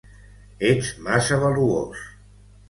[0.69, 2.03] Ets massa valuós!